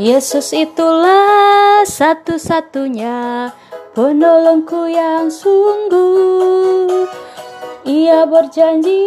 [0.00, 3.52] Yesus itulah satu-satunya
[3.92, 7.04] penolongku yang sungguh.
[7.84, 9.04] Ia berjanji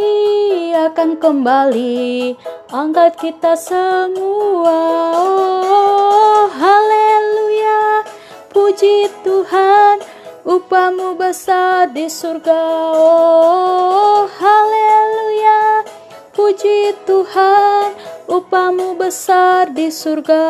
[0.78, 2.38] akan kembali
[2.70, 4.78] angkat kita semua.
[5.18, 8.06] Oh, haleluya.
[8.54, 10.06] Puji Tuhan,
[10.46, 12.62] upahmu besar di surga.
[12.94, 15.82] Oh, haleluya.
[16.30, 20.46] Puji Tuhan, upahmu besar di surga.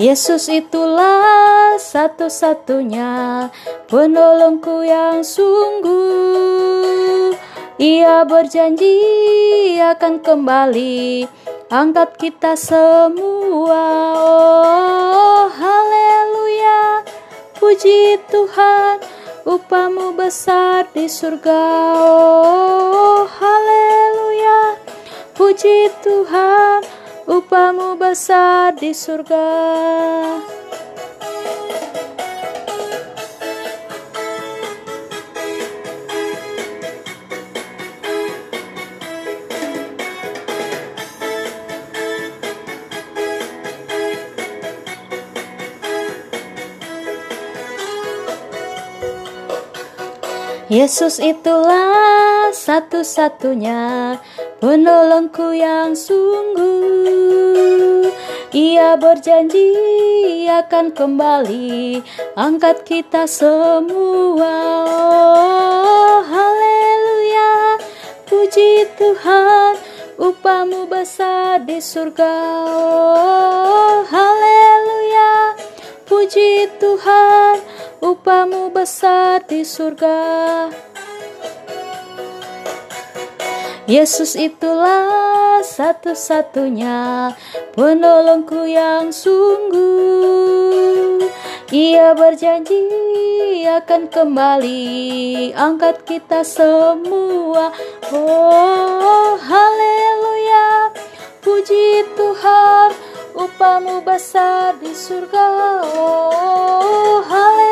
[0.00, 3.50] Yesus itulah satu-satunya
[3.84, 5.90] penolongku yang sungguh.
[7.80, 8.96] Ia berjanji
[9.80, 11.28] akan kembali
[11.68, 13.84] angkat kita semua.
[15.12, 17.04] Oh, haleluya.
[17.56, 19.00] Puji Tuhan,
[19.44, 21.64] upahmu besar di surga.
[21.96, 22.99] Oh,
[27.30, 29.46] Upahmu besar di surga.
[50.66, 54.18] Yesus itulah satu-satunya
[54.60, 56.60] penolongku yang sungguh.
[58.52, 59.72] Ia berjanji
[60.50, 62.04] akan kembali
[62.36, 64.54] angkat kita semua.
[64.84, 67.80] Oh, haleluya.
[68.28, 69.80] Puji Tuhan,
[70.20, 72.34] upahmu besar di surga.
[72.68, 75.56] Oh, haleluya.
[76.04, 77.64] Puji Tuhan,
[78.04, 80.89] upahmu besar di surga.
[83.90, 87.34] Yesus itulah satu-satunya
[87.74, 90.38] penolongku yang sungguh.
[91.74, 92.86] Ia berjanji
[93.66, 97.74] akan kembali angkat kita semua.
[98.14, 100.94] Oh, haleluya.
[101.42, 102.94] Puji Tuhan,
[103.34, 105.82] upahmu besar di surga.
[105.98, 107.69] Oh, haleluya.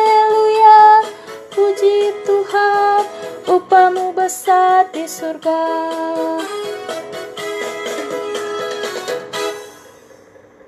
[4.29, 5.57] Besar di surga.